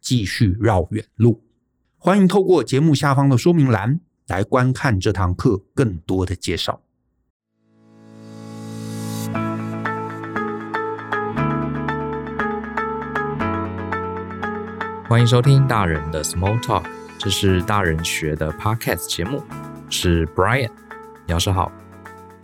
[0.00, 1.42] 继续绕远路，
[1.96, 6.80] 欢迎透过节目下方的说明栏来观看这堂课更多的介绍。
[15.08, 16.84] 欢迎收听大人的 Small Talk，
[17.18, 19.42] 这是大人学的 Podcast 节目，
[19.88, 20.70] 是 Brian，
[21.28, 21.72] 老师好。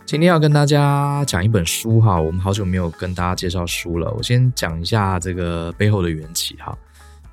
[0.03, 6.77] 今天要跟大家讲一本书哈，我们好久没有跟大家介绍书了，我先讲一下这个背后的缘起哈。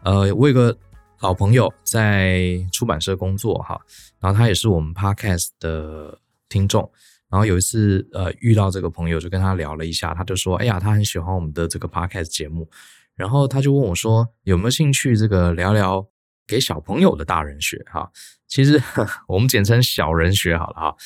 [0.04, 0.76] 呃，我有个
[1.20, 3.80] 老朋友在出版社工作哈，
[4.20, 6.18] 然后他也是我们 podcast 的
[6.48, 6.90] 听众。
[7.28, 12.68] 然后有一次呃遇到这个朋友，就跟他聊了一下，他就说：“哎呀，他很喜欢我们的这个 podcast 节目。”
[13.16, 16.06] 然后他就问我说：“有没有兴趣这个聊聊
[16.46, 18.10] 给小朋友的大人学？”哈，
[18.48, 18.78] 其实
[19.28, 20.96] 我们简称小人学好了哈。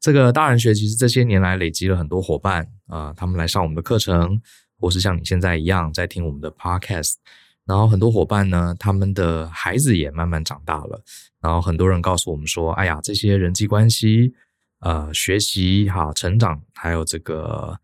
[0.00, 4.40] 这个大人学其实这些年来累积了很多伙伴啊，他们来上我们的课程，
[4.80, 7.14] 或是像你现在一样在听我们的 podcast。
[7.66, 11.02] 然后很多伙伴呢，他们的孩子也慢慢长大了。
[11.40, 14.32] 然后很多人告诉我们说：“哎呀，这些人际关系、
[14.80, 17.78] 呃，学习哈、成长，还有这个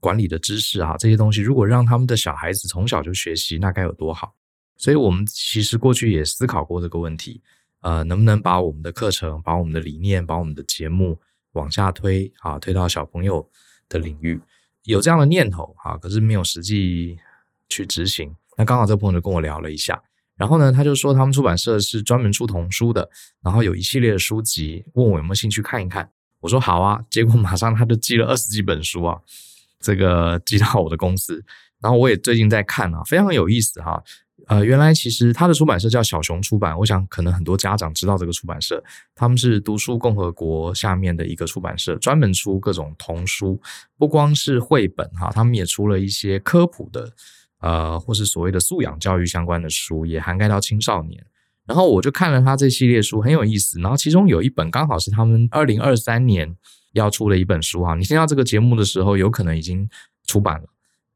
[0.00, 4.34] 管理的知识哈，这些东西，如果让他们的小孩子从小就学习，那该有多好！”
[4.76, 7.42] 所以，我们其实过去也思考过这个问题，
[7.80, 11.20] 呃，能不能把我们的课程、把我们的理念、把我们的节目
[11.52, 13.48] 往下推啊，推到小朋友
[13.88, 14.40] 的领域？
[14.84, 17.18] 有这样的念头啊，可是没有实际
[17.68, 18.34] 去执行。
[18.56, 20.00] 那刚好这朋友就跟我聊了一下，
[20.36, 23.08] 然后呢，他就说他们出版社是专门出童书的，
[23.42, 26.08] 然后有一系列的书籍，问我有没有兴趣看一看。
[26.40, 29.18] 我说好啊，结果马上他就寄了二十几本书啊，
[29.80, 31.42] 这个寄到我的公司，
[31.80, 34.02] 然后我也最近在看啊，非常有意思哈。
[34.46, 38.82] 呃，原来其实他的出版社叫小熊出版，我想可能很多家长知道这个出版社，
[39.14, 43.58] 他们是读书共和国下面的一个出版社，专门出各种童书，
[43.96, 47.10] 不光是绘本哈，他们也出了一些科普的。
[47.64, 51.24] 呃，或是所谓的素养教育相关的书，也涵盖到青少年。
[51.64, 53.80] 然后我就看了他这系列书，很有意思。
[53.80, 56.54] 然后其中有一本刚好是他们二零二三年
[56.92, 57.94] 要出的一本书哈。
[57.94, 59.88] 你听到这个节目的时候，有可能已经
[60.26, 60.66] 出版了。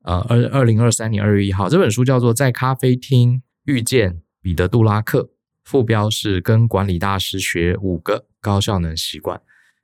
[0.04, 5.22] 呃，二二零二三年二月一号，这本书叫做《在咖啡厅遇见彼得·杜拉克》，
[5.64, 9.38] 副标是“跟管理大师学五个高效能习惯”。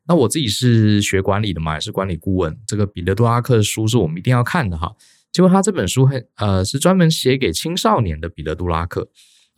[0.09, 2.59] 那我自己是学管理的嘛，也是管理顾问。
[2.67, 4.95] 这个彼得·杜拉克的书是我们一定要看的哈。
[5.35, 9.09] 结果他这本书很呃是专门写给青少年的彼得·杜拉克，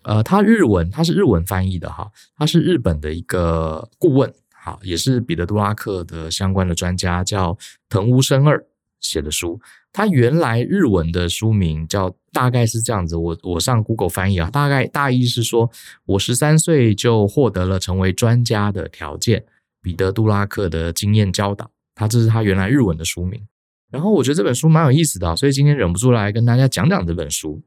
[0.05, 7.59] 呃，他日文他是日文翻译的哈，他是日本的一个顾问，哈，也是彼得·杜拉克的相关的专家，叫
[7.91, 8.65] 藤屋生二
[9.01, 9.61] 写的书。
[9.93, 15.71] 他原来日文的书名叫大概是这样子，我我上 Google 翻译啊，大概大意是说，
[16.07, 19.45] 我十三岁就获得了成为专家的条件，
[19.83, 23.47] 彼得·杜拉克的经验教导，他这是他原来日文的书名。
[23.91, 27.63] 然后我觉得这本书蛮有意思的，所以今天忍不住来跟大家讲讲这本书。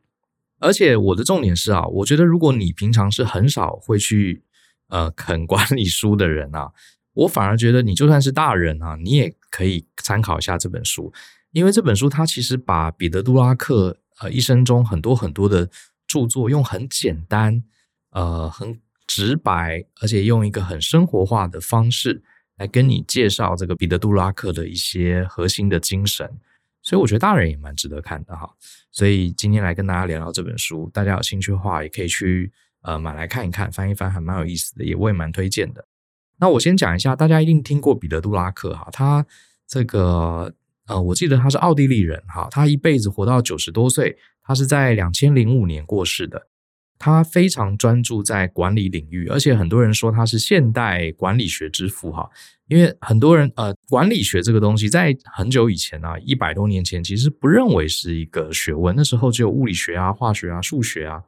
[0.60, 4.44] 而且我的重点是啊，我觉得如果你平常是很少会去
[4.90, 6.70] 呃啃管理书的人啊，
[7.14, 11.14] 我反而觉得你就算是大人啊，你也可以参考一下这本书，
[11.52, 15.70] 因为这本书它其实把彼得·杜拉克呃一生中很多很多的
[16.06, 17.64] 著作用很简单、
[18.12, 18.78] 呃很
[19.08, 22.22] 直白，而且用一个很生活化的方式
[22.60, 26.30] 来跟你介绍这个彼得·杜拉克的一些核心的精神，
[26.82, 28.48] 所以我觉得大人也蛮值得看的哈。
[28.92, 32.52] 所以今天来跟大家聊聊这本书，大家有兴趣的话也可以去
[32.82, 35.86] 呃买来看一看，翻一翻还蛮有意思的，也我也蛮推荐的。
[36.38, 39.26] 那我先讲一下，大家一定听过彼得·杜拉克哈，他
[39.66, 40.54] 这个
[40.88, 46.49] 呃，我记得他是奥地利人哈，他一辈子活到九十多岁，他是在两千零五年过世的。
[47.00, 52.30] 他非常专注在管理领域，而且很多人说他是现代管理学之父哈，
[52.68, 61.24] 因为很多人呃，管理学这个东西在很久以前啊，一百多年前其实不认为是一个学问，那时候只有物理学啊、化学啊、数学啊，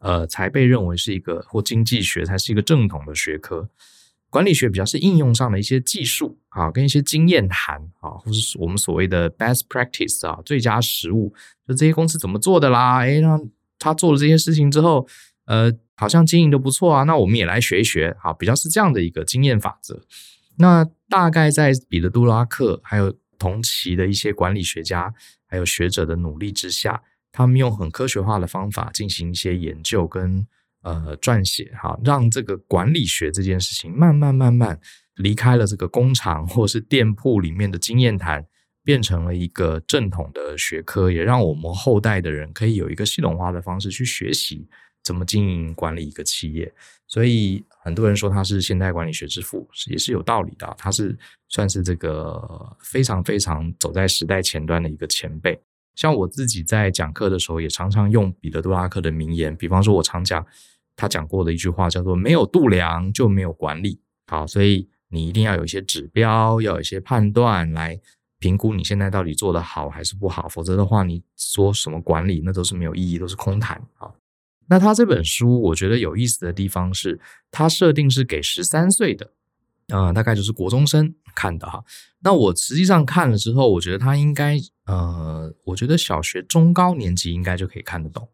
[0.00, 3.68] 呃，才被认为是一个或经济学才是一个正统的学科。
[4.30, 11.32] 管理学比较是应用上的一些技术啊，跟一些经验谈啊，或是我们所谓的 best practice 啊，最佳实务，
[11.68, 13.40] 就这些公司怎么做的啦，诶，那。
[13.78, 15.06] 他做了这些事情之后，
[15.46, 20.00] 呃，好像经营的不错啊，那我们也来学一学，好，比较是这样的一个经验法则。
[20.56, 25.14] 那大概在彼得·杜拉克还有同期的一些管理学家
[25.46, 30.46] 还有学者的努力之下，他们用很科学化的方法进行一些研究跟
[30.82, 34.80] 呃撰写，哈，让这个管理学这件事情慢慢慢慢
[35.14, 38.44] 离开了这个工厂或是店铺里面的经验谈。
[38.88, 44.66] 变成了一个正统的学科，也让我们后代的人可以有一个系统化的方式去学习
[45.04, 46.72] 怎么经营管理一个企业。
[47.06, 50.74] 所以很多人说他是现代管理学之父，也是有道理的。
[50.78, 51.14] 他是
[51.50, 55.60] 算是这个非常非常走在时代前端的一个前辈。
[55.94, 60.46] 像我自己在讲课的时候，也常常用彼得·杜拉克的名言，比方说，我常讲
[60.96, 64.00] 他讲过的一句话，叫做“没有度量就没有管理”。
[64.28, 68.00] 好，所以你一定要有一些指标，要有一些判断来。
[68.38, 74.10] 评估你现在到底做得好还是不好，否则的话，你说什么管理那都是没有意义，都是空谈啊。
[74.68, 77.18] 那他这本书我觉得有意思的地方是，
[77.50, 79.32] 他设定是给十三岁的，
[79.88, 81.82] 啊、大概就是国中生看的哈。
[82.20, 88.28] 那我实际上看了之后，我觉得他应该，呃，我觉得小学中高年级应该就可以看得懂。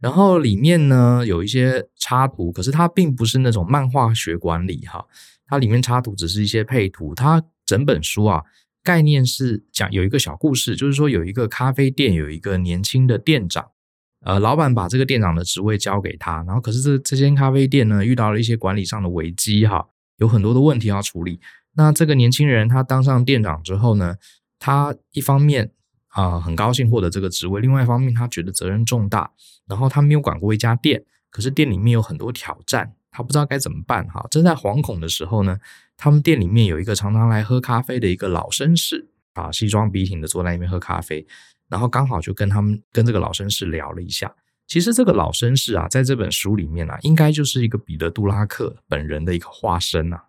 [0.00, 5.06] 然后里面呢有一些插图，可是它并不是那种漫画学管理哈，
[5.46, 8.42] 它里面插图只是一些配图，它整本书啊。
[8.86, 13.72] 概念是讲有一个小故事，就是说有一个咖啡店有一个年轻的店长，
[14.20, 19.88] 呃，老板把这个店长的职位交给他，然后可是这这间咖啡店呢遇到了一些管理上的危机哈，
[20.18, 21.40] 有很多的问题要处理。
[21.74, 24.14] 那这个年轻人他当上店长之后呢，
[24.60, 25.72] 他一方面
[26.06, 29.32] 啊、很高兴获得这个职位，另外一方面他觉得责任重大，
[29.66, 34.24] 然后他没有管过一家店，可是店里面有很多挑战，他不知道该怎么办哈。
[34.30, 35.58] 正在惶恐的时候呢。
[35.96, 41.26] 他们店里面有一个常常来喝咖啡的一个老绅士啊，西装笔挺的坐在那边喝咖啡，
[41.68, 44.34] 然后刚好就跟他们跟这个老绅士聊了一下。
[44.66, 50.20] 其实这个老绅士啊，在这本书里面啊，应该就是一个彼得·杜拉克本人的一个化身呐。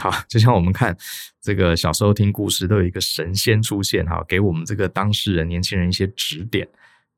[0.00, 0.96] 好， 就像我们看
[1.40, 6.68] 这个小时候听故事，都有一个神仙出现哈，给我们这个当事人年轻人一些指点，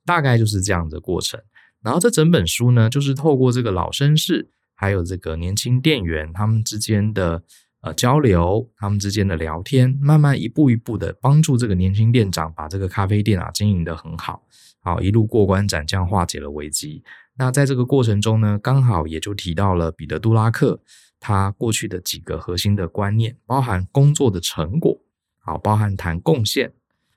[0.06, 1.38] 大概就是这样的过程。
[1.82, 7.42] 然后这整本书呢，就是透过这个老绅士还有这个年轻店员他们之间的。
[7.82, 14.42] 呃，交流他们之间的聊天，慢慢一步一步的帮助这个年轻店长把这个咖啡店啊经营得很好，
[14.80, 17.02] 好一路过关斩将，化解了危机。
[17.38, 20.78] 那在这个过程中呢，刚好也就提到了彼得·杜拉克
[21.18, 25.00] 他过去的几个核心的观念，包含工作的成果，
[25.38, 26.70] 好，包含谈贡献，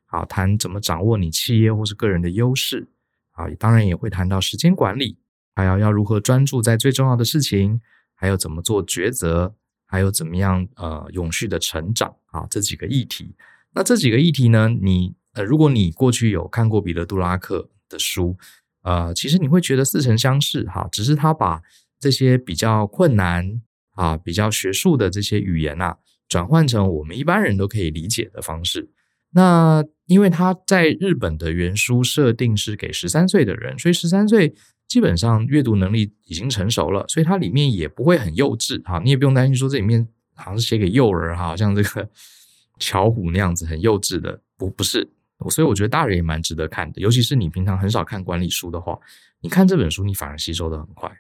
[0.05, 2.88] 好，谈怎么掌握你企业或是个人的优势，
[3.32, 5.17] 啊，当然也会谈到时间管理，
[5.55, 7.82] 还有要如何专注在最重要的事情，
[8.15, 9.55] 还有怎么做抉择。
[9.86, 13.36] 还有怎么样呃永续的成长啊，这几个议题，
[13.74, 18.38] 那这几个议题呢，你呃如果你过去有看过彼得·杜拉克的书，
[18.82, 21.62] 呃，其实你会觉得似曾相识哈，只是他把
[22.00, 23.62] 这些比较困难
[23.96, 25.98] 啊、比较学术的这些语言啊，
[26.28, 28.90] 转换成我们一般人都可以理解的方式。
[29.32, 34.56] 那因为他在日本的原书设定是给十三岁的人，所以十三岁。
[34.93, 42.07] 基本上阅读能力已经成熟了，所以它里面也不会很幼稚哈，你也不用担心说这里面好像是写给幼儿哈，像这个
[42.77, 45.09] 巧虎那样子很幼稚的，不不是，
[45.50, 49.00] 所以我觉得大人也蛮值得看的，尤其是你平常很少看管理书的话，
[49.41, 51.12] 你看这本书你反而吸收的很快。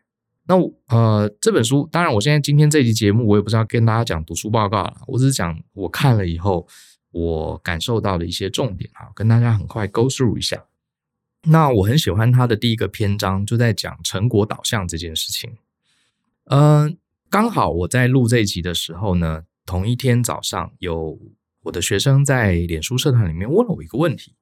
[0.45, 0.55] 那
[0.89, 6.67] 呃这本书，当然我现在今天这期节目我也不是要跟大家讲读书报告了，我只是讲我看了以后
[7.11, 10.63] 我感受到的一些重点哈，跟大家很快 go through 一下。
[11.45, 15.57] 那我很喜欢他的第一个篇章，就在讲成果导向这件事情。
[16.45, 16.97] 嗯、
[17.29, 21.19] 刚好我在录这一集的时候呢，同一天早上，有
[21.63, 24.35] 我的学生在脸书社团里面问了我一个问题。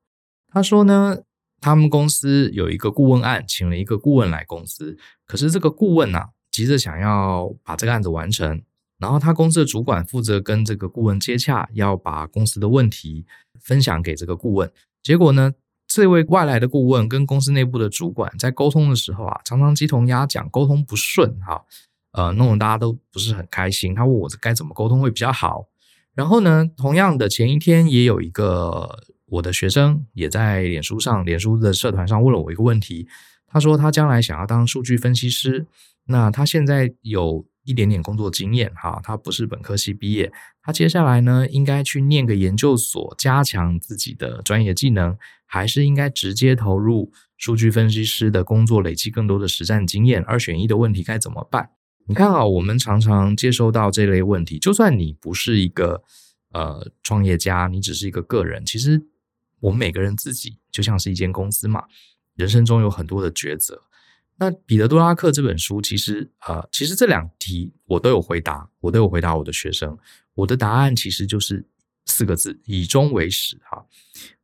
[0.48, 1.18] 他说呢，
[1.60, 8.62] 他们公司有一个顾问案，请了一个顾问来公司，可是这个顾问呐、啊，急着想要把这个案子完成，
[9.00, 13.26] 然后他公司的主管负责跟这个顾问接洽，要把公司的问题
[13.60, 14.72] 分享给这个顾问。
[15.02, 15.54] 结果呢，
[15.94, 21.64] 这位外来的顾问跟公司内部的主管在沟通的时候啊，常常鸡同鸭讲，沟通不顺哈。
[22.14, 23.96] 呃，弄得大家都不是很开心。
[23.96, 25.68] 他问我该怎么沟通会比较好。
[26.14, 33.08] 然后呢，同样的前一天也有一个我的学生也在脸书上、脸书的社团上问了我一个问题。
[33.48, 35.66] 他说他将来想要当数据分析师，
[36.06, 40.32] 那他现在有一点点工作经验哈，他不是本科系毕业，
[40.62, 45.18] 他接下来呢应该去念个研究所，加强自己的专业技能，
[45.54, 50.24] 还是应该直接投入数据分析师的工作，累积更多的实战经验？
[50.24, 51.72] 二选一的问题该怎么办？
[52.08, 54.58] 你看啊，我们常常接收到这类问题。
[54.58, 56.02] 就算你不是一个
[56.54, 59.06] 呃创业家，你只是一个个人，其实
[59.60, 61.84] 我们每个人自己就像是一间公司嘛，
[62.36, 63.82] 人生中有很多的抉择。
[64.38, 69.98] 那彼得·杜拉克这本书，其实呃，其实这两题我都有回答，我都有回答我的学生。
[70.34, 71.68] 我的答案其实就是
[72.06, 73.60] 四个字：以终为始。
[73.70, 73.86] 哈，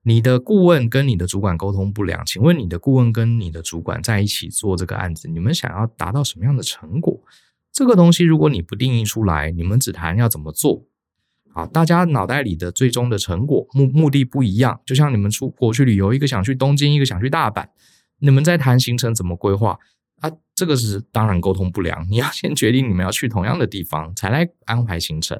[0.07, 7.19] 你的顾问跟你的主管沟通不良，请问你的顾问跟你的主管在一起做这个案子，你们想要达到什么样的成果？
[7.73, 10.85] 这个东西，如果你不定义出来，你们只谈要怎么做，
[11.51, 14.79] 好，大家脑袋里的最终的成果目目的不一样。
[14.85, 17.67] 就像你们出国去旅游，一个想去东京，一个想去大阪，
[18.19, 19.77] 你们在谈行程怎么规划
[20.21, 20.31] 啊？
[20.55, 22.09] 这个是当然沟通不良。
[22.09, 25.37] 你要先决定你们要去同样的地方，才来安排行程。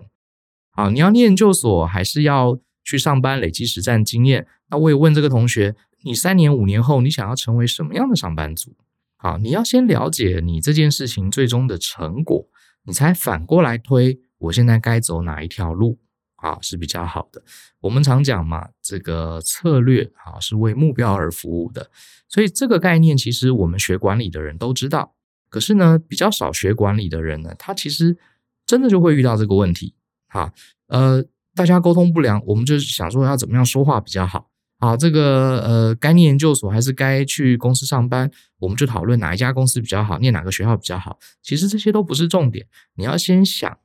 [0.72, 4.48] 好，你要念研究所，还是要去上班累积实战经验？
[4.70, 8.74] 那我也问这个同学，你三年五年后，你想要成为什么样的上班族？
[9.18, 12.48] 好，你要先了解你这件事情最终的成果，
[12.86, 16.00] 你才反过来推，我现在该走哪一条路
[16.38, 17.44] 啊是比较好的。
[17.82, 21.92] 我们常讲嘛，这个策略啊是为目标而服务的，
[22.30, 25.14] 所以这个概念其实我们学管理的人都知道。
[25.50, 28.18] 可是呢，比较少学管理的人呢，他其实
[28.66, 29.94] 真的就会遇到这个问题。
[30.28, 30.54] 哈，
[30.88, 31.24] 呃，
[31.58, 34.48] 大家沟通不良，我们就想说要怎么样说话比较好。
[34.80, 41.18] 好，这个呃，该念研究所还是该去公司上班，我们就讨论哪一家公司比较好，念哪个学校比较好。
[41.42, 43.76] 其实这些都不是重点，你要先想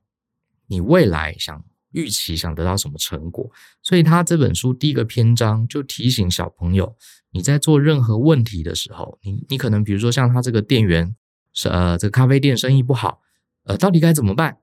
[0.67, 3.51] 你未来想预期想得到什么成果。
[3.83, 6.95] 所以他这本书第一个篇章就提醒小朋友，
[7.31, 11.17] 你在做任何问题的时候，你你可能比如说像他这个店员
[11.55, 13.23] 是呃，这个咖啡店生意不好，
[13.65, 14.59] 呃，到底该怎么办？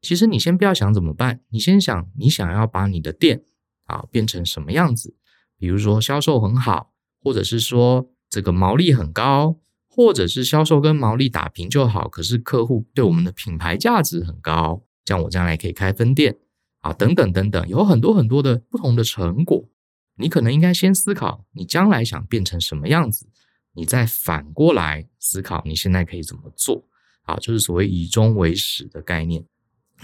[0.00, 3.42] 其实你先不要想怎么办，你先想你想要把你的店
[3.84, 5.16] 啊变成什么样子。
[5.56, 16.36] 比如说销售很好，或者是说这个毛利很高，或者是销售跟毛利打平就好，可是客户对我们的品牌价值很高，这样我将来可以开分店
[16.80, 19.68] 啊，等等等等，有很多很多的不同的成果。
[20.20, 23.26] 你可能应该先思考你将来想变成什么样子，
[23.74, 26.84] 你再反过来思考你现在可以怎么做。
[27.22, 29.44] 啊，就是所谓以终为始的概念。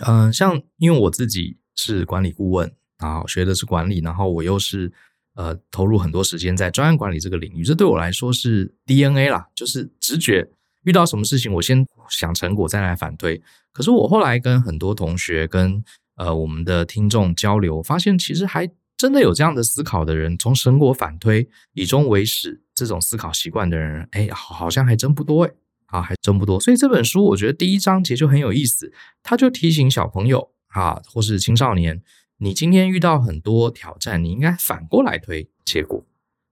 [0.01, 4.93] 嗯、像因为我自己是管理顾问啊，学的是管理，然后我又是。
[5.37, 10.49] 呃，投入很多时间在专案管理这个领域，这对我来说是 DNA 啦，就是直觉。
[10.85, 13.43] 遇到什么事情，我先想成果，再来反推。
[13.73, 15.83] 可是我后来跟很多同学、跟
[16.15, 25.51] 呃我们的听众交流，发现其实还真的有这样的思考的人，从成果反推、以终为始这种思考习惯的人，哎，好像还真不多哎，
[25.95, 26.59] 啊，还真不多。
[26.59, 32.03] 所以这本书我觉得第一章节就很有意思，他就提醒小朋友啊，或是青少年。
[32.39, 36.05] 你今天遇到很多挑战，你应该反过来推结果。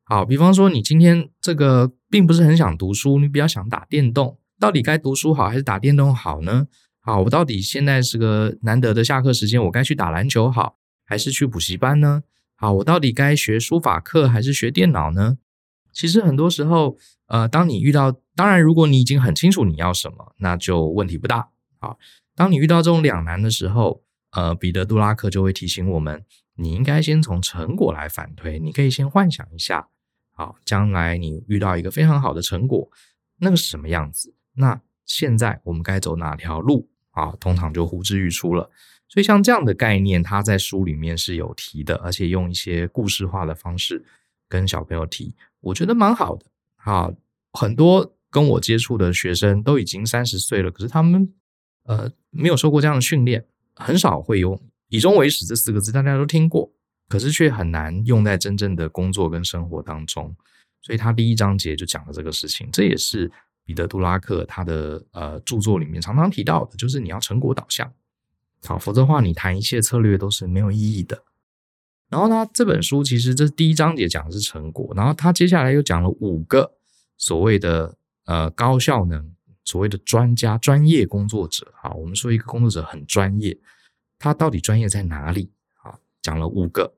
[0.04, 6.68] 好，比方说你今天这个并不是很想读书，你比较想打电动，到底该读书好还是打电动好呢？
[7.00, 12.22] 好，我到底现在是个难得的下课时间，我该去打篮球好，还是去补习班呢？
[12.54, 15.38] 好，我到底该学书法课还是学电脑呢？
[15.92, 16.96] 其实很多时候，
[17.26, 21.50] 呃，当你遇到，当然如果你已经很清楚你要什么，那就问题不大。
[21.78, 21.99] 好，
[22.34, 24.02] 当你遇到这种两难的时候。
[24.34, 28.58] 呃，彼得·杜拉克就会提醒我们，你应该先从成果来反推。
[28.58, 29.88] 你可以先幻想一下，
[30.30, 32.90] 好，将来你遇到一个非常好的成果，
[33.40, 34.34] 那个是什么样子？
[34.54, 36.88] 那现在我们该走哪条路？
[37.11, 38.70] 啊，通常就呼之欲出了。
[39.06, 44.02] 所以像这样的概念，他在书里面是有提的，而且用一些故事化的方式
[44.52, 46.44] 跟小朋友提，我觉得蛮好的。
[46.76, 47.11] 好，
[47.54, 51.32] 很多跟我接触的学生都已经三十岁了，可是他们
[51.85, 53.47] 呃没有受过这样的训练。
[53.75, 54.61] 很少会用
[54.92, 56.71] “以终为始”这四个字，大家都听过，
[57.09, 60.37] 可是却很难用在真正的工作跟生活当中。
[60.82, 63.32] 所以他第一章节就讲了这个事情，这也是
[63.64, 67.90] 彼得·杜拉克他的呃著作里面常常提到的，就是你要成果导向。
[68.64, 71.25] 好，否则的话你谈一切策略都是没有意义的。
[72.12, 76.75] 然后呢，这本书其实这第一章节讲的是成果，然后他接下来又讲了五个
[77.16, 79.33] 所谓的呃高效能，
[79.64, 81.73] 所谓的专家、专业工作者。
[81.81, 83.59] 啊，我们说一个工作者很专业，
[84.19, 85.50] 他到底专业在哪里？
[85.83, 86.92] 啊，讲了五个，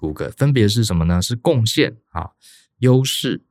[0.00, 1.20] 五个分别是什么呢？
[1.20, 2.30] 是贡献啊，
[2.78, 3.42] 优势、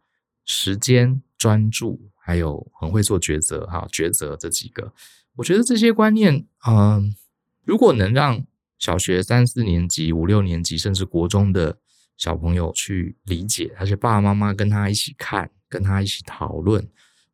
[0.43, 2.09] 时间、专注。
[2.17, 4.91] 还有很会做抉择，哈，抉择这几个，
[5.35, 7.15] 我觉得这些观念，嗯，
[7.63, 8.43] 如果能让
[8.85, 11.77] 小学三四年级、五六年级，甚至国中的
[12.17, 16.87] 小朋友去理解，而且爸爸妈妈跟他一起看，跟他一起讨论，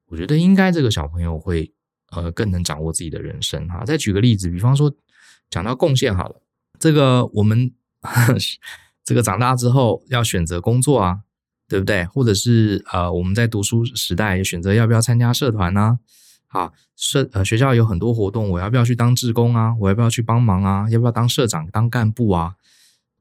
[0.08, 1.74] 我觉得应该这个小朋友会，
[2.12, 3.84] 呃，更能掌握自己的人生，哈。
[3.84, 4.96] 再举个例子，比方说
[5.50, 6.42] 讲到贡献好了，
[6.80, 7.74] 这个我们
[9.04, 11.22] 这个长大之后要选择工作啊。
[11.72, 12.04] 对不对？
[12.08, 16.00] 或者是呃，我们在读书时代选择要不要参加社团呢？
[16.52, 19.76] 啊，社呃学校有很多活动，我要不要去当志工啊？
[19.80, 20.88] 我要不要去帮忙啊？
[20.90, 22.56] 要不要当社长、当干部啊？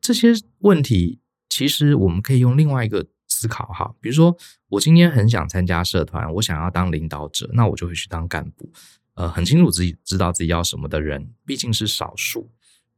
[0.01, 4.37] 这些问题其实我们可以用另外一个思考哈，比如说
[4.69, 8.71] 我今天很想参加社团，我想要当领导者，那我就会去当干部。
[9.15, 12.51] 呃，很清楚自己知道自己要什么的人，毕竟是少数。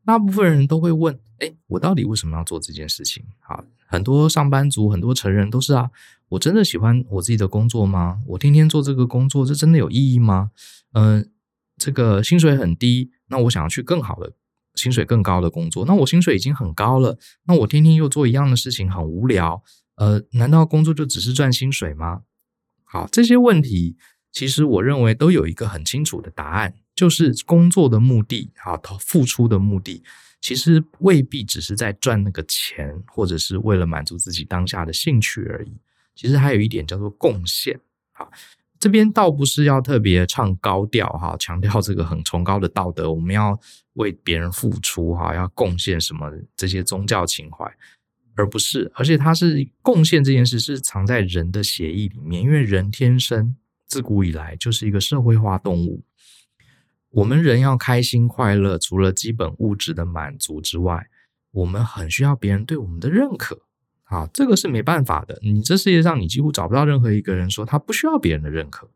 [0.04, 3.24] 大部分人都会问：哎，我到底为什么要做这件事情？
[3.40, 5.90] 好，很多上班族、很多成人都是啊，
[6.30, 8.20] 我真的喜欢我自己的工作吗？
[8.26, 10.50] 我天天做这个工作，这真的有意义吗？
[10.92, 11.30] 嗯、
[11.76, 14.32] 这个薪水很低，那我想要去更好的
[14.74, 15.84] 薪水更高的工作。
[15.86, 19.62] 那我薪水已经很高了，那我天天又做一样的事情，很无聊。
[19.96, 22.22] 呃，难道工作就只是赚薪水吗？
[22.84, 23.96] 好，这些问题
[24.30, 26.74] 其实我认为都有一个很清楚的答案。
[26.94, 30.02] 就是工作的目的，啊，付出的目的，
[30.40, 35.72] 其实未必只是在赚那个钱，或者是为了满足自己当下的兴趣而已。
[36.14, 37.80] 其实还有一点叫做贡献，
[38.12, 38.28] 啊，
[38.78, 43.58] 这边倒不是要特别唱高调，哈，强调这个很崇高的道德，我们要
[43.94, 47.64] 为别人付出，哈，要贡献什么这些宗教情怀，
[48.34, 56.02] 而不是，而且它是贡献这件事是藏在人的协议里面，因为人天生自古以来就是一个社会化动物。
[57.12, 61.06] 我们人要开心快乐，除了基本物质的满足之外，
[61.52, 63.62] 我们很需要别人对我们的认可。
[64.02, 65.38] 好，这个是没办法的。
[65.42, 68.90] 你这世界上，你几乎找不到任何一个人说他不需要别人的认可。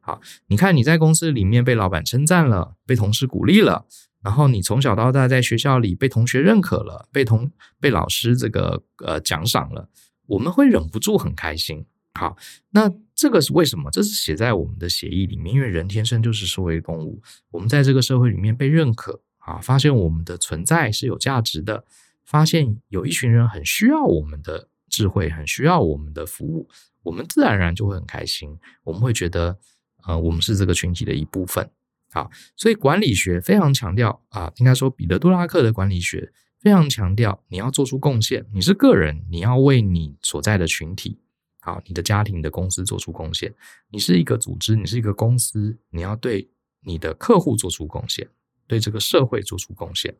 [0.00, 3.86] 好，你看你在公司里面被老板称赞了，被同事鼓励了，
[4.22, 9.90] 然后你从小到大在学校里被同学认可了，被同被老师这个呃奖赏了，
[10.26, 11.84] 我们会忍不住很开心。
[12.14, 12.36] 好，
[12.70, 12.90] 那
[13.20, 13.90] 这个是为什么？
[13.90, 17.20] 这是写在我们的协议里面，因为人天生就是社会动物。
[17.50, 21.84] 我们在这个社会里面被认可啊，发现我们的存在是有价值的，
[22.24, 26.66] 发现有一群人很需要我们的智慧，很需要我们的服务，
[27.02, 28.58] 我们自然而然就会很开心。
[28.84, 29.58] 我们会觉得，
[30.06, 31.70] 呃，我们是这个群体的一部分。
[32.10, 41.18] 好，所以管理学非常强调啊，应该说彼得·杜拉克的管理学非常强调，你要做出贡献，你是个人，你要为你所在的群体。
[41.62, 43.52] 好，你的家庭、你的公司做出贡献。
[43.90, 46.48] 你是一个组织，你是一个公司，你要对
[46.80, 48.26] 你的客户做出贡献，
[48.66, 50.14] 对这个社会做出贡献，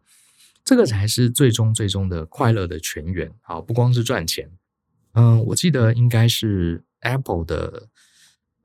[0.62, 3.33] 这个才是最终最终的快乐的泉源。
[3.40, 4.50] 好，不光是赚钱。
[5.14, 7.88] 嗯，我记得应该是 Apple 的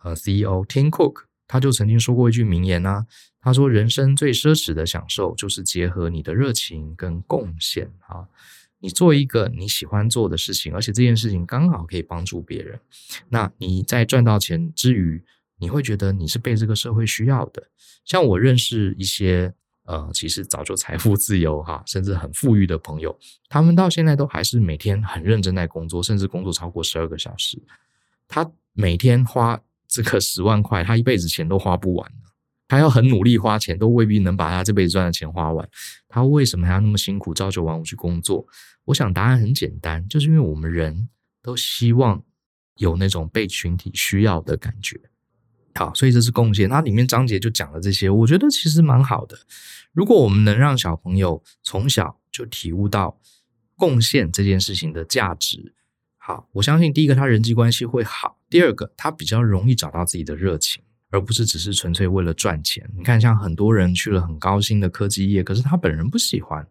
[0.03, 3.07] 呃 CEO Tim Cook，他就曾经说过一句名言啊，
[3.39, 8.27] 他说：“人生最奢侈的享受就是结合你的热情跟贡献。”啊。
[8.85, 12.79] 你做一个你喜欢做的事情，而且这件事情刚好可以帮助别人，
[13.29, 15.23] 那你在赚到钱之余，
[15.57, 17.63] 你会觉得你是被这个社会需要的。
[18.05, 19.51] 像我认识一些
[19.85, 23.17] 呃，其实早就财富自由哈，甚至很富裕的朋友，
[23.49, 27.59] 他们到现在都还是每天很认真在工作，甚至工作超过十二个小时。
[28.27, 32.11] 他每天花这个十万块，他一辈子钱都花不完。
[32.67, 35.69] 他要很努力花钱，都未必能把他这辈子赚的钱花完。
[36.07, 38.47] 他为什么还要那么辛苦，朝九晚五去工作？
[38.85, 41.09] 我想答案很简单，就是因为我们人
[41.41, 42.23] 都希望
[42.77, 44.99] 有那种被群体需要的感觉。
[45.75, 46.69] 好，所以这是贡献。
[46.69, 49.37] 它里面章节就讲了这些，我觉得其实蛮好的。
[49.91, 53.19] 如果我们能让小朋友从小就体悟到
[53.75, 55.73] 贡献这件事情的价值，
[56.15, 60.81] 好，我相信第一个他人际关系会好，第二个他比较容易找到自己的热情。
[61.15, 62.85] 而不是只是纯粹为了赚钱。
[62.93, 66.67] 你看，像很多人去了很高薪的科技业，可是他本人不喜欢，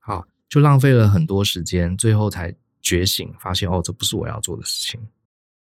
[0.00, 5.00] 好，就浪费了很多时间，最后才觉醒，发现哦，这不是我要做的事情。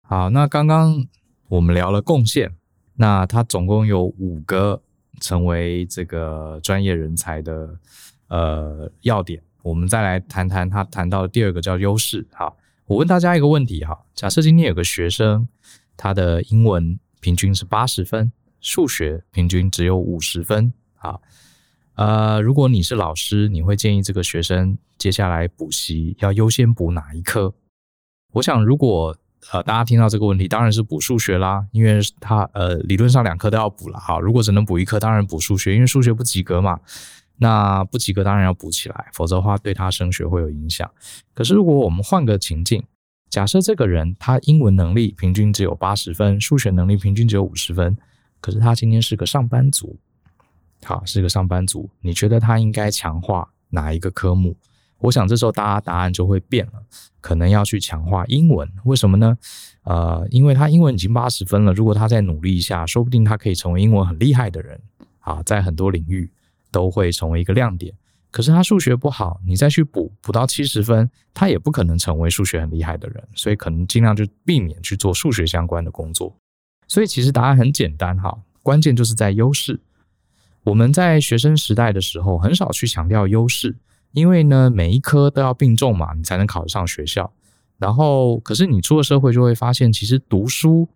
[0.02, 1.04] 好，那刚刚
[1.48, 2.54] 我们聊了贡献，
[2.94, 4.80] 那他总共有五个
[5.20, 7.76] 成为这个专业人才的
[8.28, 9.42] 呃要点。
[9.62, 12.24] 我们再来谈谈他谈到的第二个叫优势。
[12.32, 15.48] 好，我问大家一个问题哈，假设今天有个学生，
[15.96, 16.96] 他的英文。
[17.24, 20.74] 平均是八十分，数学平均只有五十分。
[20.94, 21.22] 好，
[21.94, 27.54] 呃，如果你是老师，你会建议这个学生接下来补习要优先补哪一科？
[28.34, 29.16] 我想，如果
[29.52, 34.18] 呃大家听到这个问题，当然是补数学啦，因为他呃理论上两科都要补了哈。
[34.18, 36.78] 如果只能补一科，当然补数学，因为数学不及格嘛。
[37.38, 40.88] 那不及格当然要补起来，否则的话对他升学会有影响。
[41.32, 42.84] 可是如果我们换个情境，
[43.34, 47.98] 假设这个人他英文能力平均只有八十分，数学能力平均只有五十分，
[48.40, 49.98] 可是他今天是个上班族。
[50.84, 51.90] 好，是个上班族。
[52.00, 54.54] 你觉得他应该强化哪一个科目？
[54.98, 56.74] 我想这时候大家答案就会变了，
[57.20, 58.70] 可能要去强化英文。
[58.84, 59.36] 为什么呢？
[59.82, 64.80] 呃，因为他英文已经八十分了，如果他再努力一下，说不定他可以成为英文很厉害的人
[65.18, 66.30] 啊，在很多领域
[66.70, 67.92] 都会成为一个亮点。
[68.34, 73.22] 可是他数学不好，你再去补补到七十分，他也不可能成为数学很厉害的人。
[73.36, 76.34] 所以可能尽量就避免去做数学相关的工作。
[76.88, 79.78] 所以其实答案很简单哈，关键就是在优势。
[80.64, 83.76] 我们在学生时代的时候，很少去强调优势，
[84.10, 87.32] 因为呢，每一科都要并重嘛，你才能考得上学校。
[87.78, 90.88] 然后，可是你出了社会就会发现，其实读书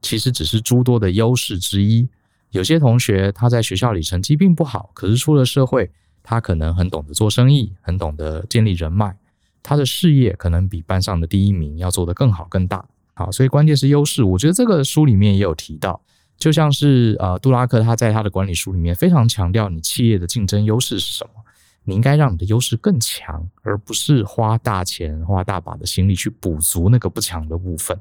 [0.00, 2.08] 其实只是诸多的优势之一。
[2.50, 5.88] 有些同学他在学校里成绩并不好，可是出了社会，
[6.22, 9.16] 他可能很懂得做生意，很懂得建立人脉，
[9.62, 12.84] 他的事业可能比班上的第一名要做得更好更大。
[13.14, 14.22] 好，所以关键是优势。
[14.22, 16.00] 我觉得这个书里面也有提到。
[16.38, 21.30] 就像是呃，杜拉克他在他的管理书里面非常强调，你企业的竞争优势是什么？
[21.84, 27.96] 你应该让你的优势更强，而不是花大钱、花大把的心力去补足那个不强的部分。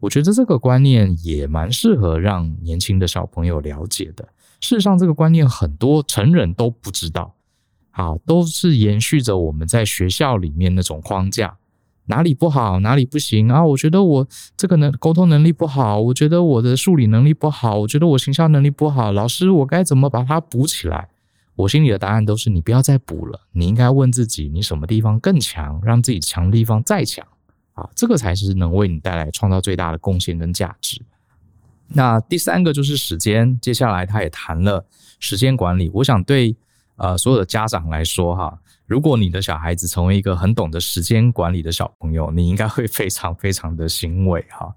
[0.00, 4.28] 我觉得这个观念也蛮适合让年轻的小朋友了解的。
[4.60, 7.34] 事实上，这个观念很多成人都不知道，
[7.98, 11.56] 好，都是延续着我们在学校里面那种框架。
[12.06, 13.64] 哪里不好，哪里不行啊？
[13.66, 14.24] 我觉得我
[14.56, 19.10] 这个能沟通能力不好，我觉得我的数理能力不好，我觉得我行销能力不好。
[19.10, 21.08] 老师，我该怎么把它补起来？
[21.56, 27.26] 我心里的答案都是：你不要再补了，你应该问自己，你什么地方更强，让自己强的地方再强
[27.72, 31.02] 啊，这个才是能为你带来创造最大的贡献跟价值。
[31.88, 34.86] 那第三个就是时间，接下来他也谈了
[35.18, 35.90] 时间管理。
[35.92, 36.54] 我想对
[36.98, 38.58] 呃所有的家长来说，哈。
[38.86, 44.74] 如果你的小孩子成为一个很懂得时间管理的小朋友， 你应该会非常非常的欣慰哈。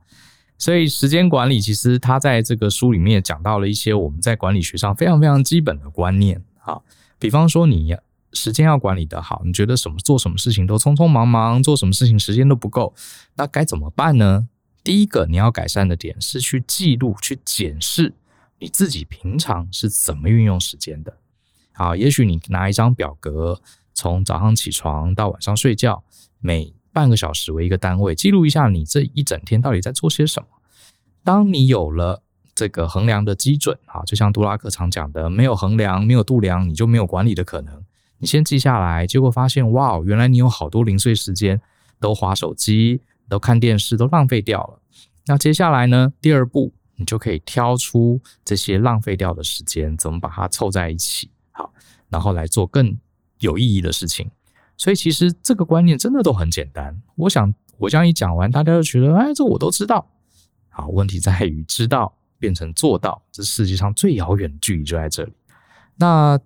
[0.57, 6.81] 所以时间管理其实他在这个书里面讲到了一些我们在管理学上非常非常基本的观念哈。
[7.17, 7.95] 比方说你
[8.33, 12.93] 时间要管理得好，你觉得什么做什么事情都匆匆忙忙，做什么事情时间都不够，
[13.35, 14.47] 那该怎么办呢？
[14.83, 18.13] 第一个你要改善的点是去记录、去检视
[18.59, 21.17] 你自己平常是怎么运用时间的。
[21.73, 23.61] 好，也许你拿一张表格。
[23.93, 26.03] 从早上起床到晚上睡觉，
[26.39, 30.47] 每半个小时为一个单位，记录一下你这一整天到底在做些什么。
[31.23, 32.23] 当你有了
[32.55, 37.83] 这个衡量的基准，啊，就像杜拉克常讲的，没有衡量，没有度量，你就没有管理的可能。
[38.17, 41.59] 你先记下来，结果发现，哇，原来你有好多零碎时间
[41.99, 44.79] 都划手机、都看电视，都浪费掉了。
[45.25, 46.13] 那接下来呢？
[46.21, 51.73] 第二步，你就可以挑出这些浪费掉的时间，怎么把它凑在一起，好，
[52.09, 52.97] 然后来做更。
[53.41, 54.29] 有意义的事情，
[54.77, 56.95] 所以其实这个观念真的都很简单。
[57.15, 60.07] 我想我这样一讲完，大家就觉得，哎，这我都知道。
[60.69, 65.33] 好，问题在于知道变成做到，这世界上最遥远的距离就在这里。
[65.95, 66.39] 那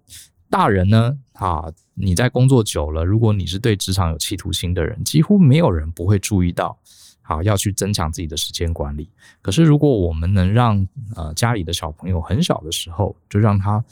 [0.49, 1.19] 大人呢？
[1.33, 1.65] 啊，
[1.95, 6.79] 你在工作久了，如果你是对职场有企图心的人，几乎没有人不会注意到，
[7.21, 9.09] 好，要去增强自己的时间管理。
[9.41, 13.83] 可是如果我们能让呃家里的小朋友很小的时候，就让他。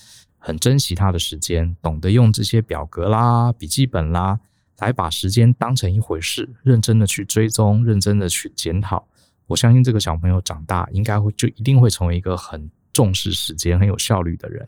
[0.46, 4.38] 很珍惜他的时间，懂得用这些表格啦、笔记本啦，
[4.80, 9.08] 来把时间当成一回事，认真的去追踪，认真的去检讨。
[9.48, 14.68] 我相信这个小朋友长大，应该会就一定会成为一个很重视时间、很有效率的人。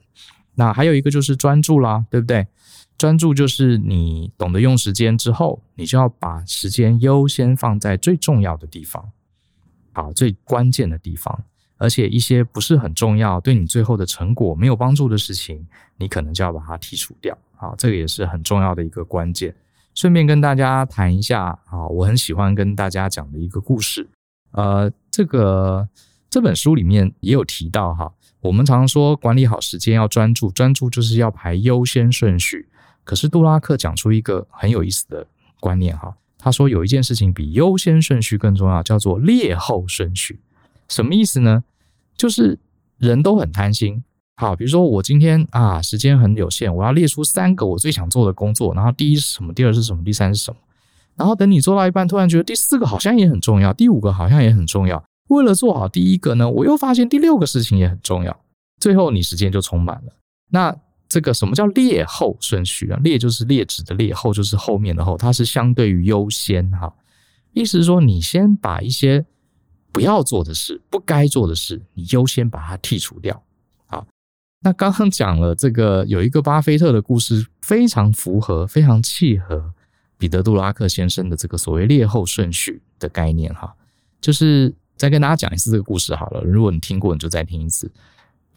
[0.53, 2.47] 那还有一个就是专注啦，对不对？
[2.97, 9.11] 专注就是你懂得用时间之后，你就要把时间优先放在最重要的地方，
[9.91, 11.43] 好，最关键的地方。
[11.77, 17.37] 而且一些不是很重要，对你最后的成果没有帮助的事情，你可能就要把它剔除掉。
[17.55, 19.55] 好，这个也是很重要的一个关键。
[19.93, 24.07] 顺便跟大家谈一下啊，我很喜欢跟大家讲的一个故事。
[24.51, 25.87] 呃，这个
[26.29, 32.67] 这本书里面也有提到哈，我们常说管理好时间要专注，专注就是要排优先顺序。
[33.03, 35.27] 可是杜拉克讲出一个很有意思的
[35.59, 40.39] 观念哈，他说有一件事情比优先顺序更重要，叫做劣后顺序。
[40.87, 41.63] 什么意思呢？
[42.15, 42.57] 就是
[42.97, 44.03] 人都很贪心。
[44.37, 50.57] 好，比如说我今天啊，时间很有限，我要列出三个我最想做的工作，然后第一是什么，第二是什么，第三是什么。
[51.15, 55.01] 然后等你做到一半，突然觉得第四个好像也很重要，第五个好像也很重要。
[55.29, 58.37] 为了做好第一个呢，我又发现第六个事情也很重要。
[58.79, 60.13] 最后你时间就充满了。
[60.49, 60.75] 那
[61.07, 62.99] 这个什么叫列后顺序啊？
[63.01, 66.93] 列就是劣质的列，后就是后面的后，它是相对于优先哈。
[67.53, 69.25] 意思是说，你先把一些
[69.95, 73.41] 不要做的事、不该做的事，你优先把它剔除掉。
[73.85, 74.05] 好，
[74.61, 79.73] 那刚刚讲了这个有一个巴菲特的故事，非常符合、非常契合
[80.17, 83.73] 彼得·杜拉克先生的这个所谓劣后顺序的概念哈。
[84.19, 87.89] 就是再跟大家讲一次这个故事好了，如果你听过，你就再听一次。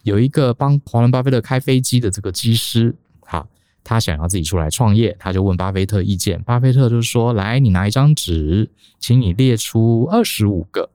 [0.03, 2.93] 有一个帮华伦巴菲特开飞机的这个机师，
[3.25, 3.47] 好，
[3.81, 6.43] 他想要自己出来创业，他就问巴菲特意见。
[6.43, 10.89] 巴菲特就说：“来，你拿一张纸，请你列出二十五个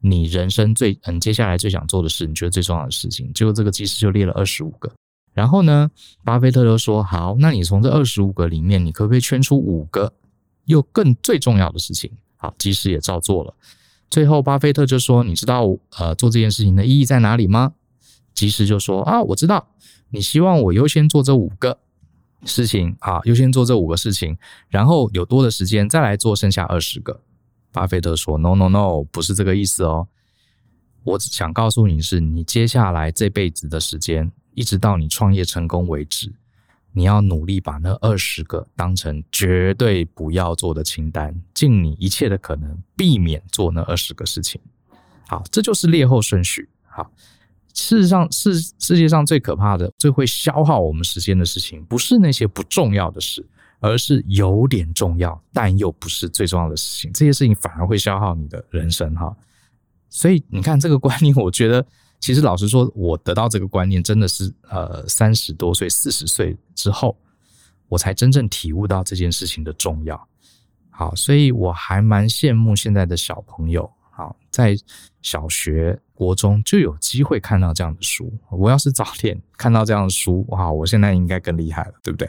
[0.00, 4.90] 你人生最嗯接下来最想做的事，你觉得最重要的事情。”结果这个机师就列了二十五个。
[5.32, 5.90] 然后呢，
[6.24, 10.12] 巴菲特就说：“好，那你从这二十五个里面，你可不可以圈出五个
[10.64, 13.54] 又更最重要的事情？”好，机师也照做了。
[14.10, 15.64] 最后，巴菲特就说：“你知道
[15.98, 17.74] 呃做这件事情的意义在哪里吗？”
[18.34, 19.68] 机师就说啊，我知道
[20.10, 21.78] 你希望我优先做这五个
[22.44, 24.36] 事情啊，优先做这五个事情，
[24.68, 27.20] 然后有多的时间再来做剩下二十个。
[27.72, 30.08] 巴菲特说：“No, no, no，不是这个意思哦。
[31.04, 36.32] 我只想告诉你是，你接下来这辈子的时间，一直到你创业成功为止，
[36.92, 44.60] 你要努力把那二十个当成绝对不要做的清单，尽你一切的可能避免做那二十个事情。
[45.28, 46.68] 好，这就是劣后顺序。
[46.86, 47.10] 好。”
[47.72, 53.46] 事实上，世世界上最可怕的、最会消耗我们时间的事情，不是那些不重要的事，
[53.80, 57.12] 而是有点重要但又不是最重要的事情。
[57.12, 59.34] 这些事情反而会消耗你的人生，哈。
[60.08, 61.84] 所以你看这个观念，我觉得
[62.18, 67.16] 其实老实说，我得到这个观念真的是呃三十多岁、四十岁之后，
[67.88, 70.28] 我才真正体悟到这件事情的重要。
[70.90, 73.90] 好，所以我还蛮羡慕现在的小朋友。
[74.10, 74.76] 好，在
[75.22, 78.30] 小学、国中就有机会看到这样的书。
[78.50, 82.28] 我要是早点看到这样的书，哇，我现在应该更厉害了，对不对？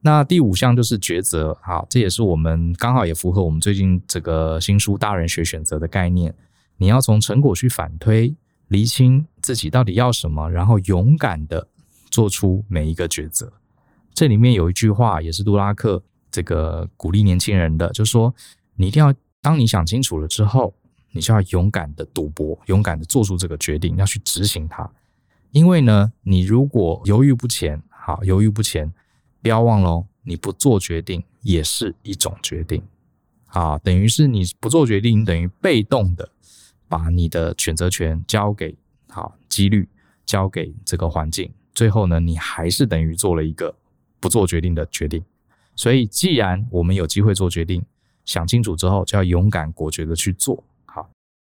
[0.00, 1.56] 那第五项就是抉择。
[1.62, 6.34] 好，这也是我们刚好也符合我们最近这个新书《大人学选择》的概念。
[6.76, 8.34] 你要从成果去反推，
[8.68, 11.68] 厘清自己到底要什么，然后勇敢的
[12.10, 13.52] 做出每一个抉择。
[14.14, 18.34] 这里面有一句话，也是杜拉克这个鼓励年轻人的，就是说，
[18.76, 20.74] 你一定要当你想清楚了之后。
[21.12, 24.88] 你就要勇敢的赌博，勇敢的做出这个决定，要去执行它。
[25.50, 28.88] 因为呢，你如果犹豫不前，好，犹豫不前，
[29.42, 32.82] 不要忘了，你不做决定也是一种决定，
[33.46, 36.28] 啊，等于是你不做决定，等于被动的
[36.88, 38.76] 把你的选择权交给
[39.08, 39.88] 好几率，
[40.26, 43.74] 交给这个环境，最后呢，你还是等于做了一个
[44.20, 45.24] 不做决定的决定。
[45.74, 47.82] 所以，既然我们有机会做决定，
[48.26, 51.08] 想清楚之后，就要勇敢果决的去做好。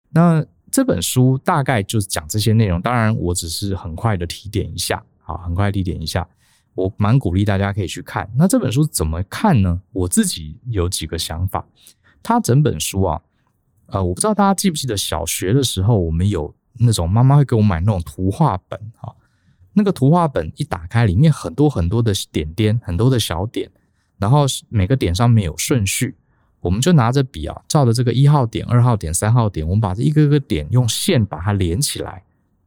[0.09, 6.27] 那这本书大概就是讲这些内容，当然我只是很快的提点一下，好，很快提点一下。
[6.75, 8.29] 我蛮鼓励大家可以去看。
[8.37, 9.81] 那这本书怎么看呢？
[9.91, 11.65] 我自己有几个想法。
[12.21, 13.21] 它整本书啊，
[13.87, 19.13] 呃，我不知道大家记不记得小学的时候，我们有那种妈妈会给我买那种图画本啊，
[19.73, 23.69] 那个图画本一打开，里面很多很多的点点，很多的小点，
[24.17, 26.15] 然后每个点上面有顺序。
[26.61, 32.23] 我们就拿着笔啊，照着这个一号点、二号点、三号点，我们把这一个个点用线把它连起来，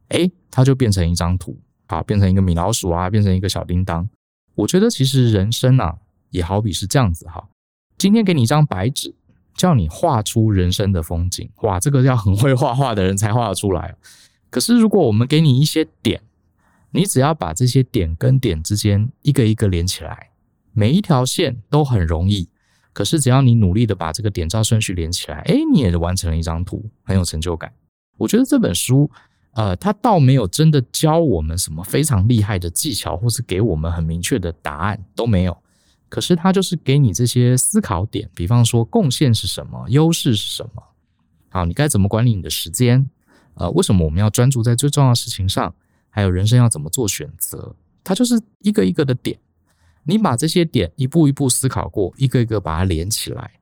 [0.07, 1.59] 诶，它就变成一张图
[1.89, 4.09] 啊，变成一个米老鼠啊，变成一个小叮当。
[4.55, 5.97] 我觉得其实人生啊，
[6.31, 7.47] 也好比是这样子哈。
[7.97, 9.13] 今天给你一张白纸，
[9.53, 13.95] 叫你画出人生的风景，哇，这个要很会画画的人才画得出来。
[14.49, 16.21] 可是如果我们给你一些点，
[16.91, 20.29] 你只要把这些点跟点之间一个一个连起来，
[20.73, 22.49] 每一条线都很容易。
[22.91, 27.71] 可是，只要你努力的把这个点照顺序连起来，哎，你也完成了一张图，很有成就感。
[28.17, 29.09] 我觉得这本书，
[29.59, 35.57] 呃，它倒没有真的教我们什么非常厉害的技巧，或是给我们很明确的答案，都没有。
[36.07, 40.81] 可是，它就是给你这些思考点，比方说贡献是什么，优势是什么，
[41.49, 43.09] 好，你该怎么管理你的时间？
[43.55, 45.75] 呃，为什么我们要专注在最重要的事情上？
[46.09, 47.75] 还有人生要怎么做选择？
[48.01, 49.37] 它就是一个一个的点。
[50.03, 53.58] 你把这些点一步一步思考过，一个一个把它连起来，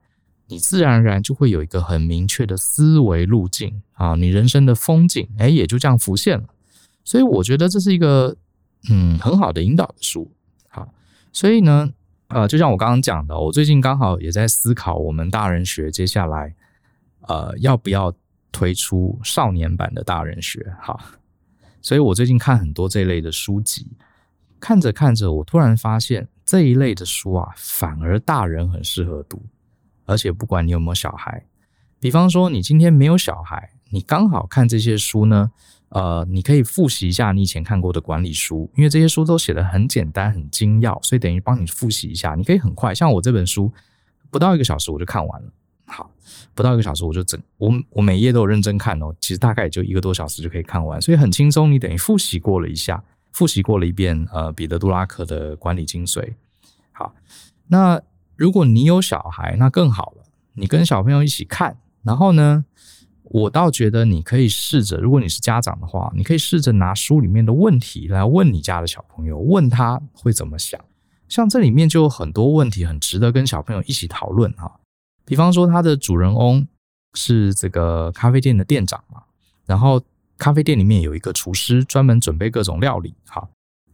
[0.48, 6.48] 你自然而然就会有一个很明确的思维路径啊，你人生的风景，哎，也就这样浮现了。
[7.04, 8.36] 所以我觉得这是一个
[8.90, 10.30] 嗯很好的引导的书。
[10.68, 10.88] 好，
[11.32, 11.90] 所以呢，
[12.28, 16.54] 呃，就像我刚刚讲的，我最近刚好也在思考我们大人学接下来
[17.22, 18.12] 呃要不要
[18.50, 20.74] 推出少年版的大人学。
[20.80, 21.00] 好，
[21.80, 23.86] 所以我最近看很多这类的书籍，
[24.58, 26.28] 看着看着，我突然发现。
[26.50, 29.38] 这一类的书啊，反而大人很适合读，
[30.08, 31.44] 而且不管你有没有小孩，
[32.00, 35.50] 比方说你今天没有小孩，你刚好看这些书呢，
[35.90, 42.34] 呃，你可以复习一下你以前看过的管理书，因为这些书都写得很简单、很精要，所以等于帮你复习一下。
[42.34, 43.72] 你可以很快，像我这本书，
[44.30, 45.52] 不到一个小时我就看完了。
[45.86, 46.10] 好，
[46.54, 49.14] 不到一个小时我就整，我我每页都有认真看哦。
[49.20, 51.72] 其实大概也就一个多小时就可以看完，所以很轻松。
[51.72, 56.34] 你等于复习过了一下，复习过了一遍呃彼得·杜拉克的管理精髓。
[56.92, 57.14] 好，
[57.68, 57.98] 那
[58.38, 60.22] 如果你有小孩，那更好了，
[60.54, 62.64] 你跟小朋友一起看，然后呢，
[63.24, 70.80] 我倒觉得你可以试着，如果你是家长的话，你可以试着拿书里面的问题来问你家的小朋友，问他会怎么想。
[71.28, 74.80] 像这里面就有很多问题，很值得跟小朋友一起讨论哈。
[75.24, 76.64] 比方说，他的主人翁
[77.14, 79.24] 是这个咖啡店的店长嘛，
[79.66, 80.00] 然后
[80.38, 83.14] 咖啡店里面有一个厨师，专门准备各种料理。
[83.26, 83.48] 哈，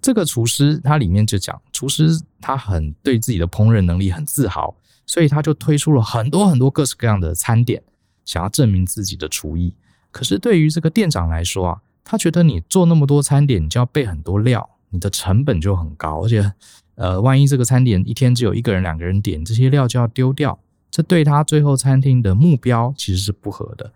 [0.05, 7.83] 这个厨师他里面就讲，厨师他很对自己的烹饪能力很自豪，所以他就推出了很多很多各式各样的餐点。
[8.27, 9.75] 想要证明自己的厨艺，
[10.11, 16.53] 可是对于这个店长来说啊，他觉得你做那么多餐点，你就要备很多料，你的成本就很高，而且，
[16.97, 20.59] 呃，万一这个餐点一天只有一个人、两个人点，这些料就要丢掉，
[20.91, 23.91] 这对他最后餐厅的目标其实是不合的。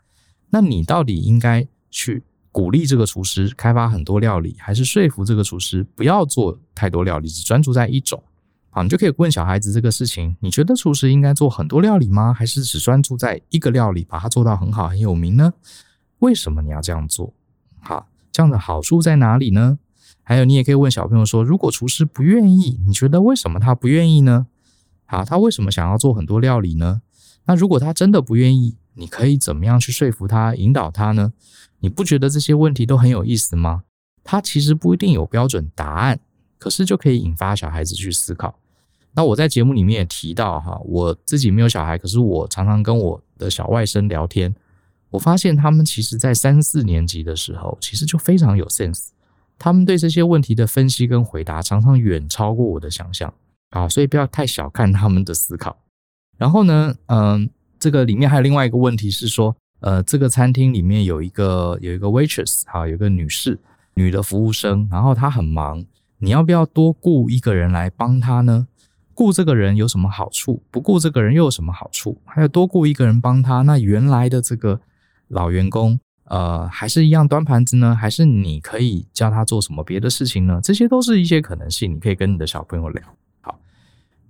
[0.49, 8.23] 那你到底应该去鼓励这个厨师开发很多料理，还是说服这个厨师不要做太多料理，只专注在一种？
[8.71, 12.33] 好，你就可以问小孩子这个事情，你觉得厨师应该做很多料理吗？
[12.33, 15.55] 还是只专注在一个料理，把它做到很好、很有名呢？
[16.19, 17.33] 为什么你要这样做？
[17.81, 19.79] 好，这样的好处在哪里呢？
[20.23, 24.47] 还有，你也可以问小朋友说，如果厨师不愿意，你觉得为什么他不愿意呢？
[25.07, 27.01] 好，他为什么想要做很多料理呢？
[27.49, 31.33] 那如果他真的不愿意，你可以怎么样去说服他、引导他呢？
[31.81, 33.83] 你不觉得这些问题都很有意思吗？
[34.23, 36.21] 他其实不一定有标准答案。
[36.61, 38.59] 可是就可以引发小孩子去思考。
[39.13, 44.53] 那我在节目里面也提到哈，我自己没有小孩，可是我常常跟我的小外甥聊天，
[45.11, 49.11] 我发现他们其实在三四年级的时候，其实就非常有 sense。
[49.57, 53.33] 他们对这些问题的分析跟回答，常常远超过我的想象
[53.71, 55.79] 啊，所以不要太小看他们的思考。
[56.39, 63.59] 然后呢，嗯，这个里面还有另外一个问题是说，呃，这个餐厅里面有一个有一个 waitress 哈，有个女士，
[63.95, 65.85] 女的服务生，然后她很忙。
[66.21, 68.67] 你要不要多雇一个人来帮她呢？
[69.15, 70.63] 雇这个人有什么好处？
[70.71, 72.21] 不雇这个人又有什么好处？
[72.25, 74.81] 还有多雇一个人帮她，那原来的这个
[75.27, 77.95] 老员工，呃，还是一样端盘子呢？
[77.95, 80.61] 还是你可以教他做什么别的事情呢？
[80.63, 83.03] 这些都是一些可能性，你可以跟你的小朋友聊。
[83.41, 83.59] 好，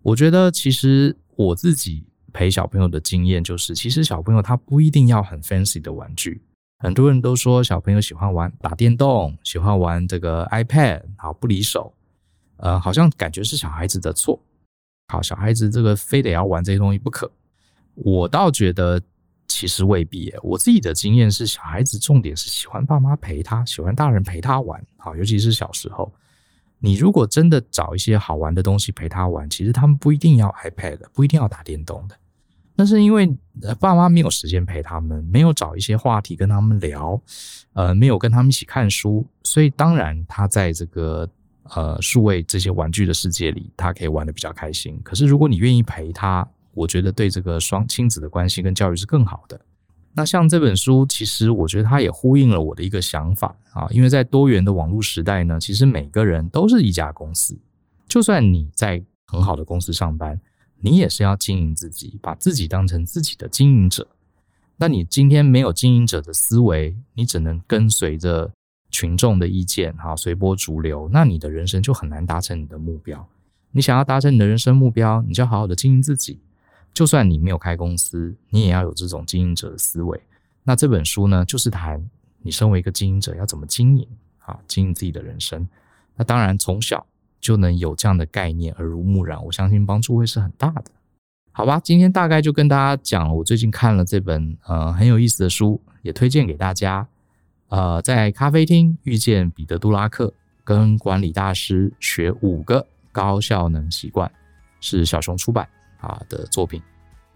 [0.03, 6.42] 我觉得其实我自己陪小朋友的经验就是，其实小朋友他不一定要很 fancy 的玩具。
[6.81, 11.94] 很多人都说小朋友喜欢玩打电动，喜欢玩这个 iPad，好不离手，
[12.57, 14.40] 呃，好像感觉是小孩子的错。
[15.12, 17.31] 好，小孩子这个非得要玩这些东西不可。
[17.94, 19.01] 我倒觉得
[19.46, 20.35] 其实未必。
[20.42, 24.85] 我自己的经验是，小孩子重点是喜欢爸妈陪他，喜欢大人陪他玩。
[24.96, 26.12] 好，尤其是小时候，
[26.80, 32.16] 你如果真的找一些好玩的东西陪他玩，其实他们不一定要 iPad，不一定要打电动的。
[32.76, 33.36] 那是因为
[33.80, 37.20] 爸妈没有时间陪他们，没有找一些话题跟他们聊，
[37.72, 41.28] 呃，没有跟他们一起看书，所以当然他在这个
[41.64, 45.00] 呃数位这些玩具的世界里，他可以玩得比较开心。
[45.02, 49.60] 可是如果你愿意陪他，我觉得对这个双亲子的关系跟教育是更好的。
[50.18, 57.57] 那像这本书，其实我觉得它也呼应了我的一个想法啊，因为在多元的网络时代呢，其实每个人都是一家公司，
[58.09, 60.40] 就算你在很好的公司上班。
[60.81, 64.09] 你也是要经营自己，把自己当成自己的经营者。
[64.76, 68.50] 那你今天没有经营者的思维，你只能跟随着
[68.90, 71.09] 群众的意见，哈，随波逐流。
[71.12, 73.24] 那你的人生就很难达成你的目标。
[73.72, 76.40] 你想要达成你的人生目标，你就好好的经营自己。
[76.98, 80.20] 就算你没有开公司，你也要有这种经营者的思维。
[80.64, 82.04] 那这本书呢，就是谈
[82.42, 84.08] 你身为一个经营者要怎么经营，
[84.40, 85.68] 啊，经营自己的人生。
[86.16, 87.06] 那当然从小。
[87.40, 90.90] 就能有这样的概念，耳濡目染，我相信帮助会是很大的。
[91.52, 97.06] 好吧，今天大概就跟大家讲，我最近看了这本呃很有意思的书，也推荐给大家。
[97.68, 104.29] 呃，在咖啡厅遇见彼得·杜拉克，跟管理大师学五个高效能习惯，
[104.81, 105.68] 是小熊出版
[106.01, 106.83] 啊的作品。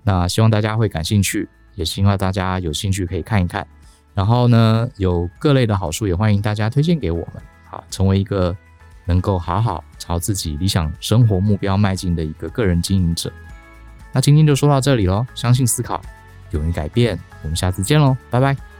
[0.02, 3.66] 那希望大家会感兴趣，也希望大家有兴趣可以看一看。
[4.14, 8.56] 然后呢，有各类的好书，也欢迎大家推荐给我们，好，成为一个。
[9.04, 13.32] 能够好好朝自己理想生活目标迈进的一个个人经营者。
[14.12, 16.00] 那今天就说到这里喽，相信思考，
[16.52, 18.71] 勇于改变，我们下次见喽，拜拜。